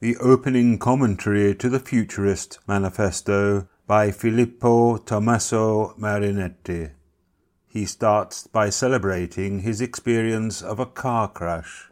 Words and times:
the 0.00 0.16
opening 0.16 0.78
commentary 0.78 1.54
to 1.54 1.68
the 1.68 1.78
Futurist 1.78 2.58
Manifesto 2.66 3.68
by 3.86 4.10
Filippo 4.10 4.96
Tommaso 4.96 5.94
Marinetti. 5.98 6.92
He 7.68 7.84
starts 7.84 8.46
by 8.46 8.70
celebrating 8.70 9.60
his 9.60 9.82
experience 9.82 10.62
of 10.62 10.80
a 10.80 10.86
car 10.86 11.28
crash. 11.28 11.89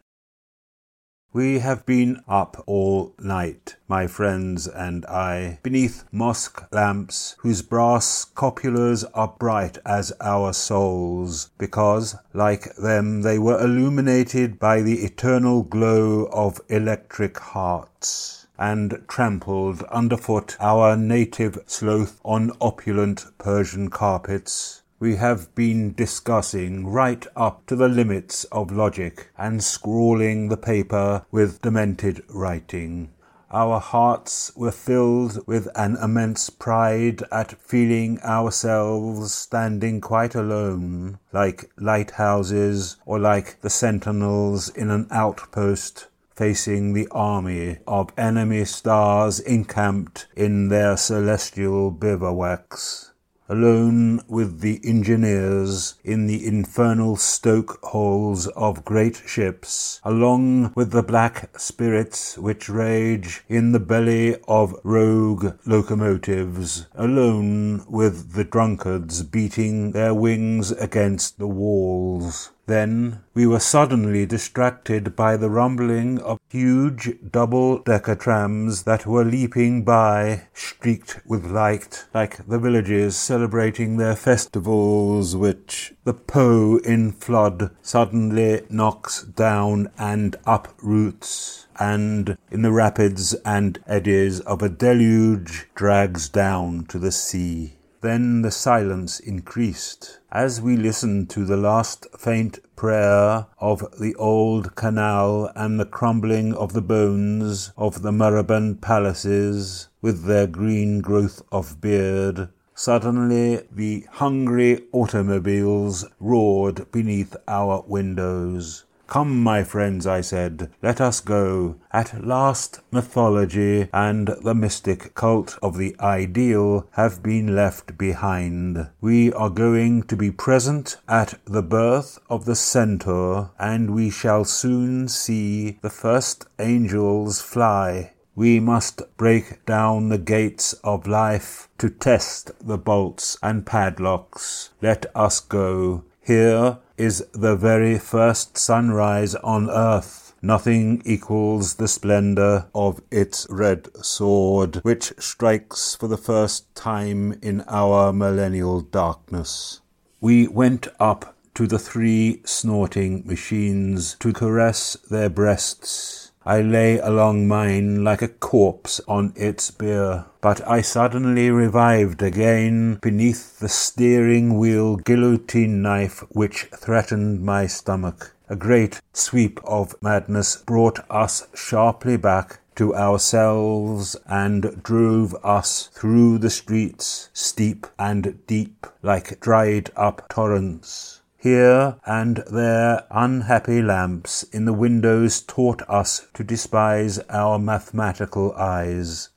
We 1.31 1.59
have 1.59 1.85
been 1.85 2.23
up 2.27 2.63
all 2.65 3.13
night, 3.19 3.75
my 3.87 4.07
friends 4.07 4.67
and 4.67 5.05
I, 5.05 5.59
beneath 5.61 6.03
mosque 6.11 6.63
lamps 6.73 7.35
whose 7.37 7.61
brass 7.61 8.25
cupolas 8.25 9.05
are 9.13 9.35
bright 9.37 9.77
as 9.85 10.11
our 10.19 10.53
souls, 10.53 11.51
because, 11.59 12.15
like 12.33 12.75
them, 12.77 13.21
they 13.21 13.37
were 13.37 13.63
illuminated 13.63 14.57
by 14.57 14.81
the 14.81 15.03
eternal 15.05 15.61
glow 15.61 16.27
of 16.31 16.61
electric 16.67 17.37
hearts 17.37 18.47
and 18.57 18.99
trampled 19.07 19.83
underfoot 19.83 20.57
our 20.59 20.97
native 20.97 21.59
sloth 21.67 22.19
on 22.25 22.51
opulent 22.59 23.27
Persian 23.37 23.89
carpets 23.91 24.81
we 24.99 25.15
have 25.15 25.53
been 25.55 25.93
discussing 25.93 26.85
right 26.85 27.25
up 27.35 27.65
to 27.65 27.75
the 27.75 27.87
limits 27.87 28.43
of 28.45 28.71
logic 28.71 29.29
and 29.37 29.63
scrawling 29.63 30.49
the 30.49 30.57
paper 30.57 31.25
with 31.31 31.61
demented 31.61 32.21
writing. 32.27 33.09
Our 33.51 33.79
hearts 33.79 34.51
were 34.55 34.71
filled 34.71 35.47
with 35.47 35.69
an 35.73 35.95
immense 35.95 36.49
pride 36.49 37.23
at 37.31 37.59
feeling 37.61 38.19
ourselves 38.21 39.33
standing 39.33 40.01
quite 40.01 40.35
alone, 40.35 41.17
like 41.31 41.71
lighthouses 41.77 42.97
or 43.05 43.19
like 43.19 43.61
the 43.61 43.69
sentinels 43.69 44.69
in 44.69 44.91
an 44.91 45.07
outpost 45.09 46.07
facing 46.35 46.93
the 46.93 47.07
army 47.11 47.77
of 47.87 48.13
enemy 48.17 48.65
stars 48.65 49.39
encamped 49.39 50.27
in 50.35 50.67
their 50.69 50.95
celestial 50.95 51.91
bivouacs 51.91 53.09
alone 53.49 54.21
with 54.27 54.61
the 54.61 54.79
engineers 54.83 55.95
in 56.03 56.27
the 56.27 56.45
infernal 56.45 57.15
stoke 57.15 57.79
holes 57.83 58.47
of 58.49 58.85
great 58.85 59.21
ships, 59.25 59.99
along 60.03 60.71
with 60.75 60.91
the 60.91 61.03
black 61.03 61.49
spirits 61.59 62.37
which 62.37 62.69
rage 62.69 63.43
in 63.49 63.71
the 63.71 63.79
belly 63.79 64.35
of 64.47 64.75
rogue 64.83 65.53
locomotives, 65.65 66.85
alone 66.93 67.83
with 67.89 68.33
the 68.33 68.43
drunkards 68.43 69.23
beating 69.23 69.91
their 69.91 70.13
wings 70.13 70.71
against 70.71 71.39
the 71.39 71.47
walls. 71.47 72.51
Then 72.69 73.21
we 73.33 73.47
were 73.47 73.59
suddenly 73.59 74.27
distracted 74.27 75.15
by 75.15 75.37
the 75.37 75.49
rumbling 75.49 76.19
of 76.21 76.37
huge 76.49 77.17
double-decker 77.31 78.13
trams 78.13 78.83
that 78.83 79.07
were 79.07 79.25
leaping 79.25 79.83
by, 79.83 80.43
streaked 80.53 81.19
with 81.25 81.49
light, 81.49 82.05
like 82.13 82.45
the 82.45 82.59
villages 82.59 83.17
celebrating 83.17 83.97
their 83.97 84.15
festivals 84.15 85.35
which 85.35 85.95
the 86.03 86.13
Po 86.13 86.77
in 86.85 87.11
flood 87.11 87.75
suddenly 87.81 88.61
knocks 88.69 89.23
down 89.23 89.89
and 89.97 90.35
uproots 90.45 91.65
and 91.79 92.37
in 92.51 92.61
the 92.61 92.71
rapids 92.71 93.33
and 93.43 93.79
eddies 93.87 94.41
of 94.41 94.61
a 94.61 94.69
deluge 94.69 95.67
drags 95.73 96.29
down 96.29 96.85
to 96.85 96.99
the 96.99 97.11
sea. 97.11 97.78
Then 98.01 98.43
the 98.43 98.51
silence 98.51 99.19
increased 99.19 100.19
as 100.31 100.61
we 100.61 100.77
listened 100.77 101.29
to 101.31 101.43
the 101.43 101.57
last 101.57 102.07
faint 102.17 102.59
prayer 102.77 103.47
of 103.59 103.83
the 103.99 104.15
old 104.15 104.75
canal 104.75 105.51
and 105.53 105.77
the 105.77 105.85
crumbling 105.85 106.53
of 106.53 106.71
the 106.71 106.81
bones 106.81 107.73
of 107.77 108.01
the 108.01 108.13
moribund 108.13 108.81
palaces 108.81 109.89
with 110.01 110.23
their 110.23 110.47
green 110.47 111.01
growth 111.01 111.41
of 111.51 111.81
beard. 111.81 112.47
Suddenly 112.73 113.67
the 113.69 114.05
hungry 114.11 114.85
automobiles 114.93 116.05
roared 116.21 116.89
beneath 116.93 117.35
our 117.49 117.83
windows. 117.85 118.85
Come, 119.09 119.41
my 119.41 119.63
friends, 119.63 120.05
I 120.05 120.21
said, 120.21 120.69
let 120.83 121.01
us 121.01 121.19
go. 121.19 121.77
At 121.91 122.23
last 122.23 122.81
mythology 122.91 123.89
and 123.91 124.27
the 124.43 124.53
mystic 124.53 125.15
cult 125.15 125.57
of 125.63 125.79
the 125.79 125.95
ideal 125.99 126.87
have 126.91 127.23
been 127.23 127.55
left 127.55 127.97
behind. 127.97 128.87
We 129.01 129.33
are 129.33 129.49
going 129.49 130.03
to 130.03 130.15
be 130.15 130.29
present 130.29 130.97
at 131.07 131.39
the 131.45 131.63
birth 131.63 132.19
of 132.29 132.45
the 132.45 132.53
centaur, 132.53 133.49
and 133.57 133.95
we 133.95 134.11
shall 134.11 134.45
soon 134.45 135.07
see 135.07 135.79
the 135.81 135.89
first 135.89 136.45
angels 136.59 137.41
fly. 137.41 138.13
We 138.35 138.59
must 138.59 139.01
break 139.17 139.65
down 139.65 140.09
the 140.09 140.19
gates 140.19 140.73
of 140.83 141.07
life 141.07 141.67
to 141.79 141.89
test 141.89 142.51
the 142.61 142.77
bolts 142.77 143.39
and 143.41 143.65
padlocks. 143.65 144.69
Let 144.83 145.07
us 145.15 145.39
go. 145.39 146.03
Here 146.21 146.77
is 146.99 147.25
the 147.31 147.55
very 147.55 147.97
first 147.97 148.57
sunrise 148.57 149.33
on 149.35 149.69
earth. 149.69 150.33
Nothing 150.41 151.01
equals 151.05 151.75
the 151.75 151.87
splendor 151.87 152.67
of 152.75 153.01
its 153.09 153.47
red 153.49 153.87
sword, 154.03 154.77
which 154.83 155.13
strikes 155.17 155.95
for 155.95 156.07
the 156.07 156.17
first 156.17 156.73
time 156.75 157.39
in 157.41 157.63
our 157.67 158.13
millennial 158.13 158.81
darkness. 158.81 159.81
We 160.21 160.47
went 160.47 160.87
up 160.99 161.35
to 161.55 161.67
the 161.67 161.79
three 161.79 162.41
snorting 162.45 163.25
machines 163.25 164.15
to 164.19 164.31
caress 164.31 164.97
their 165.09 165.29
breasts 165.29 166.28
I 166.49 166.61
lay 166.61 166.97
along 166.97 167.47
mine 167.47 168.03
like 168.03 168.23
a 168.23 168.27
corpse 168.27 168.99
on 169.07 169.33
its 169.35 169.69
bier, 169.69 170.25
but 170.41 170.67
I 170.67 170.81
suddenly 170.81 171.51
revived 171.51 172.23
again 172.23 172.95
beneath 173.03 173.59
the 173.59 173.69
steering 173.69 174.57
wheel 174.57 174.95
guillotine 174.95 175.83
knife 175.83 176.23
which 176.29 176.63
threatened 176.75 177.43
my 177.43 177.67
stomach. 177.67 178.33
A 178.49 178.55
great 178.55 178.99
sweep 179.13 179.59
of 179.63 179.93
madness 180.01 180.55
brought 180.55 181.01
us 181.07 181.45
sharply 181.53 182.17
back 182.17 182.61
to 182.77 182.95
ourselves 182.95 184.15
and 184.25 184.81
drove 184.81 185.35
us 185.43 185.91
through 185.93 186.39
the 186.39 186.49
streets, 186.49 187.29
steep 187.31 187.85
and 187.99 188.39
deep, 188.47 188.87
like 189.03 189.39
dried 189.39 189.91
up 189.95 190.27
torrents. 190.29 191.18
Here 191.41 191.95
and 192.05 192.43
there 192.51 193.05
unhappy 193.09 193.81
lamps 193.81 194.43
in 194.51 194.65
the 194.65 194.73
windows 194.73 195.39
taught 195.39 195.81
us 195.89 196.27
to 196.33 196.43
despise 196.43 197.17
our 197.29 197.57
mathematical 197.57 198.53
eyes. 198.57 199.29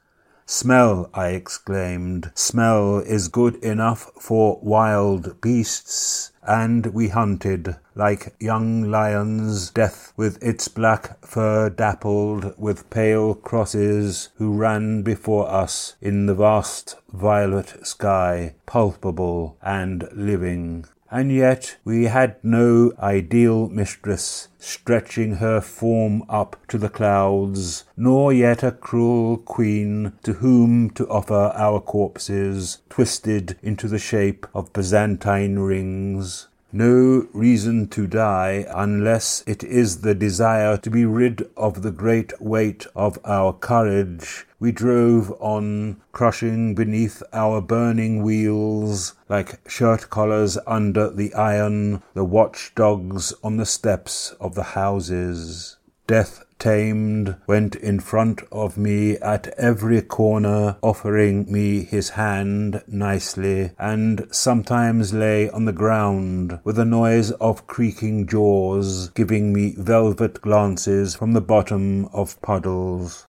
Smell, 0.44 1.08
I 1.14 1.28
exclaimed, 1.28 2.32
smell 2.34 2.98
is 2.98 3.28
good 3.28 3.54
enough 3.62 4.10
for 4.20 4.58
wild 4.64 5.40
beasts, 5.40 6.32
and 6.42 6.86
we 6.86 7.06
hunted, 7.06 7.76
like 7.94 8.34
young 8.40 8.90
lions, 8.90 9.70
death 9.70 10.12
with 10.16 10.42
its 10.42 10.66
black 10.66 11.24
fur 11.24 11.70
dappled 11.70 12.58
with 12.58 12.90
pale 12.90 13.36
crosses, 13.36 14.30
who 14.38 14.52
ran 14.52 15.02
before 15.02 15.48
us 15.48 15.94
in 16.00 16.26
the 16.26 16.34
vast 16.34 16.96
violet 17.12 17.86
sky, 17.86 18.56
palpable 18.66 19.56
and 19.62 20.08
living 20.12 20.84
and 21.12 21.30
yet 21.30 21.76
we 21.84 22.06
had 22.06 22.34
no 22.42 22.90
ideal 22.98 23.68
mistress 23.68 24.48
stretching 24.58 25.34
her 25.34 25.60
form 25.60 26.24
up 26.26 26.56
to 26.66 26.78
the 26.78 26.88
clouds, 26.88 27.84
nor 27.98 28.32
yet 28.32 28.62
a 28.62 28.72
cruel 28.72 29.36
queen 29.36 30.14
to 30.22 30.32
whom 30.32 30.88
to 30.88 31.06
offer 31.08 31.52
our 31.54 31.80
corpses, 31.80 32.78
twisted 32.88 33.58
into 33.62 33.86
the 33.88 33.98
shape 33.98 34.46
of 34.54 34.72
Byzantine 34.72 35.58
rings 35.58 36.48
no 36.72 37.26
reason 37.32 37.86
to 37.88 38.06
die 38.06 38.66
unless 38.74 39.44
it 39.46 39.62
is 39.62 40.00
the 40.00 40.14
desire 40.14 40.76
to 40.78 40.90
be 40.90 41.04
rid 41.04 41.48
of 41.56 41.82
the 41.82 41.90
great 41.90 42.32
weight 42.40 42.86
of 42.96 43.18
our 43.24 43.52
courage. 43.52 44.46
We 44.58 44.72
drove 44.72 45.32
on, 45.40 46.00
crushing 46.12 46.74
beneath 46.74 47.22
our 47.32 47.60
burning 47.60 48.22
wheels, 48.22 49.14
like 49.28 49.68
shirt 49.68 50.08
collars 50.08 50.56
under 50.66 51.10
the 51.10 51.34
iron, 51.34 52.02
the 52.14 52.24
watch 52.24 52.72
dogs 52.74 53.34
on 53.42 53.56
the 53.56 53.66
steps 53.66 54.30
of 54.40 54.54
the 54.54 54.62
houses. 54.62 55.76
Death 56.06 56.44
tamed, 56.62 57.34
went 57.48 57.74
in 57.74 57.98
front 57.98 58.40
of 58.52 58.78
me 58.78 59.16
at 59.16 59.48
every 59.58 60.00
corner, 60.00 60.76
offering 60.80 61.50
me 61.50 61.82
his 61.82 62.10
hand 62.10 62.80
nicely, 62.86 63.72
and 63.80 64.28
sometimes 64.30 65.12
lay 65.12 65.50
on 65.50 65.64
the 65.64 65.72
ground 65.72 66.60
with 66.62 66.78
a 66.78 66.84
noise 66.84 67.32
of 67.32 67.66
creaking 67.66 68.28
jaws, 68.28 69.08
giving 69.08 69.52
me 69.52 69.74
velvet 69.76 70.40
glances 70.40 71.16
from 71.16 71.32
the 71.32 71.40
bottom 71.40 72.06
of 72.12 72.40
puddles. 72.42 73.26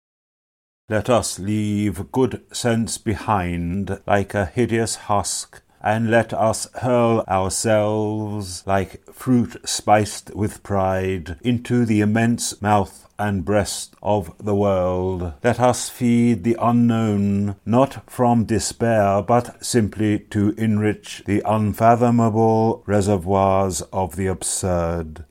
Let 0.88 1.10
us 1.10 1.38
leave 1.38 2.10
good 2.10 2.46
sense 2.50 2.96
behind 2.96 4.00
like 4.06 4.32
a 4.32 4.46
hideous 4.46 4.94
husk 4.94 5.60
and 5.82 6.10
let 6.10 6.32
us 6.32 6.68
hurl 6.76 7.24
ourselves, 7.28 8.62
like 8.66 9.04
fruit 9.12 9.56
spiced 9.64 10.34
with 10.34 10.62
pride, 10.62 11.36
into 11.42 11.84
the 11.84 12.00
immense 12.00 12.60
mouth 12.60 13.06
and 13.18 13.44
breast 13.44 13.94
of 14.02 14.32
the 14.38 14.54
world. 14.54 15.32
Let 15.42 15.58
us 15.58 15.88
feed 15.88 16.44
the 16.44 16.56
unknown, 16.60 17.56
not 17.66 18.08
from 18.08 18.44
despair, 18.44 19.22
but 19.22 19.64
simply 19.64 20.20
to 20.30 20.50
enrich 20.56 21.22
the 21.26 21.42
unfathomable 21.44 22.84
reservoirs 22.86 23.82
of 23.92 24.16
the 24.16 24.28
absurd. 24.28 25.24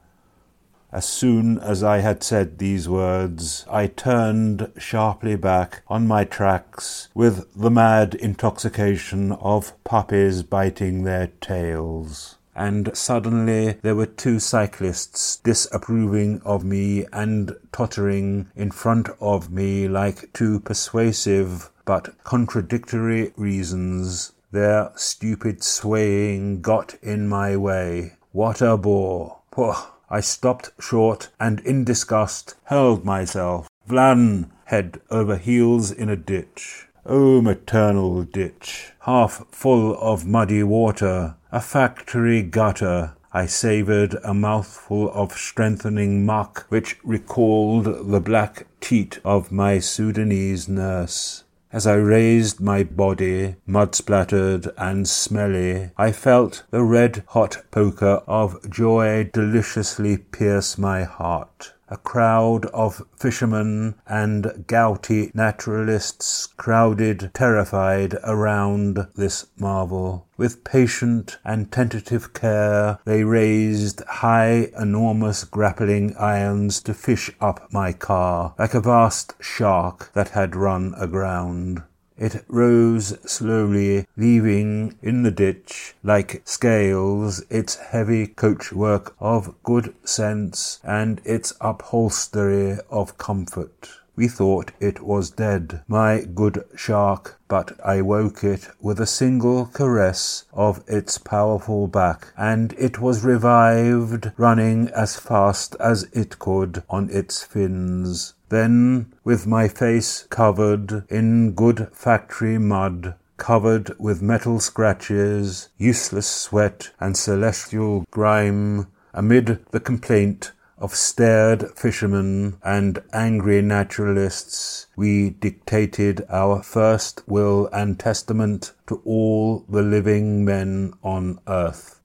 As 0.92 1.06
soon 1.06 1.60
as 1.60 1.84
I 1.84 2.00
had 2.00 2.24
said 2.24 2.58
these 2.58 2.88
words, 2.88 3.66
I 3.70 3.88
turned 3.88 4.72
sharply 4.78 5.36
back 5.36 5.84
on 5.88 6.08
my 6.08 6.24
tracks 6.24 7.10
with 7.14 7.46
the 7.56 7.72
mad 7.72 8.16
intoxication 8.16 9.34
of 9.34 9.74
puppies 9.84 10.44
biting 10.44 11.04
their 11.04 11.28
tails 11.42 12.38
and 12.58 12.90
suddenly 12.98 13.74
there 13.84 13.96
were 13.96 14.08
two 14.08 14.40
cyclists 14.40 15.38
disapproving 15.38 16.42
of 16.44 16.66
me 16.66 17.06
and 17.14 17.56
tottering 17.72 18.50
in 18.56 18.72
front 18.72 19.08
of 19.22 19.52
me 19.52 19.88
like 19.88 20.34
two 20.34 20.60
persuasive 20.62 21.70
but 21.86 22.22
contradictory 22.24 23.32
reasons. 23.38 24.34
Their 24.52 24.92
stupid 24.96 25.64
swaying 25.64 26.62
got 26.62 26.96
in 27.04 27.28
my 27.28 27.56
way. 27.56 28.14
What 28.32 28.62
a 28.62 28.76
bore! 28.76 29.38
Poh! 29.52 29.94
I 30.10 30.22
stopped 30.22 30.72
short 30.80 31.30
and 31.40 31.60
in 31.62 31.84
disgust 31.84 32.56
hurled 32.66 33.04
myself, 33.04 33.68
Vlan, 33.90 34.50
head 34.66 35.02
over 35.10 35.38
heels 35.38 35.92
in 35.92 36.10
a 36.10 36.16
ditch. 36.16 36.88
Oh, 37.06 37.42
maternal 37.42 38.24
ditch, 38.24 38.92
half 39.02 39.46
full 39.52 39.98
of 40.00 40.26
muddy 40.26 40.64
water, 40.64 41.36
a 41.52 41.62
factory 41.62 42.42
gutter. 42.42 43.14
I 43.34 43.46
savoured 43.46 44.16
a 44.24 44.34
mouthful 44.34 45.12
of 45.12 45.34
strengthening 45.34 46.26
muck 46.26 46.66
which 46.70 46.98
recalled 47.04 48.12
the 48.12 48.20
black 48.20 48.66
teat 48.82 49.20
of 49.24 49.52
my 49.52 49.80
Sudanese 49.80 50.68
nurse. 50.68 51.44
As 51.72 51.86
I 51.86 51.96
raised 51.96 52.62
my 52.62 52.84
body, 52.84 53.56
mud 53.66 53.94
splattered 53.94 54.70
and 54.78 55.06
smelly, 55.08 55.92
I 55.98 56.14
felt 56.14 56.64
the 56.70 56.84
red 56.84 57.24
hot 57.28 57.64
poker 57.72 58.22
of 58.26 58.70
joy 58.70 59.30
deliciously 59.34 60.18
pierce 60.18 60.78
my 60.78 61.04
heart. 61.04 61.74
A 61.90 61.96
crowd 61.96 62.66
of 62.68 63.02
fishermen 63.16 63.96
and 64.06 64.66
gouty 64.68 65.32
naturalists 65.34 66.46
crowded 66.46 67.32
terrified 67.34 68.18
around 68.26 69.08
this 69.16 69.46
marvel. 69.58 70.28
With 70.36 70.66
patient 70.66 71.38
and 71.46 71.72
tentative 71.72 72.34
care, 72.34 73.00
they 73.06 73.24
raised 73.24 74.04
high, 74.04 74.70
enormous 74.78 75.46
grappling 75.46 76.14
irons 76.18 76.82
to 76.82 76.94
fish 76.94 77.32
up 77.40 77.72
my 77.72 77.94
car, 77.94 78.54
like 78.60 78.74
a 78.74 78.82
vast 78.82 79.36
shark 79.40 80.12
that 80.14 80.30
had 80.30 80.58
run 80.58 80.94
aground. 80.98 81.84
It 82.20 82.44
rose 82.48 83.16
slowly, 83.30 84.08
leaving 84.18 84.96
in 85.04 85.22
the 85.22 85.30
ditch, 85.30 85.96
like 86.02 86.42
scales, 86.46 87.44
its 87.50 87.76
heavy 87.76 88.26
coachwork 88.26 89.14
of 89.20 89.54
good 89.62 89.94
sense 90.04 90.80
and 90.84 91.22
its 91.24 91.54
upholstery 91.62 92.80
of 92.90 93.20
comfort. 93.20 93.90
We 94.16 94.28
thought 94.28 94.72
it 94.80 95.04
was 95.04 95.30
dead, 95.30 95.82
my 95.88 96.22
good 96.24 96.64
shark, 96.76 97.40
but 97.48 97.80
I 97.86 98.02
woke 98.02 98.44
it 98.44 98.68
with 98.82 99.00
a 99.00 99.06
single 99.06 99.68
caress 99.68 100.46
of 100.54 100.84
its 100.88 101.20
powerful 101.20 101.86
back, 101.88 102.34
and 102.36 102.74
it 102.80 103.00
was 103.00 103.24
revived, 103.24 104.32
running 104.38 104.90
as 104.90 105.18
fast 105.20 105.76
as 105.80 106.08
it 106.14 106.40
could 106.40 106.82
on 106.90 107.12
its 107.12 107.44
fins. 107.44 108.34
Then, 108.50 109.14
with 109.24 109.46
my 109.46 109.68
face 109.68 110.26
covered 110.30 111.04
in 111.10 111.52
good 111.52 111.90
factory 111.92 112.58
mud, 112.58 113.16
covered 113.38 113.92
with 114.00 114.22
metal 114.22 114.60
scratches, 114.60 115.70
useless 115.78 116.28
sweat, 116.28 116.92
and 117.00 117.18
celestial 117.18 118.06
grime, 118.10 118.88
amid 119.14 119.66
the 119.72 119.80
complaint 119.80 120.52
of 120.78 120.96
stared 120.96 121.72
fishermen 121.76 122.58
and 122.64 123.02
angry 123.12 123.62
naturalists, 123.62 124.88
we 124.96 125.32
dictated 125.32 126.26
our 126.30 126.62
first 126.62 127.24
will 127.28 127.68
and 127.74 128.00
testament 128.00 128.74
to 128.86 129.02
all 129.04 129.66
the 129.68 129.82
living 129.82 130.46
men 130.46 130.94
on 131.04 131.40
earth. 131.48 131.97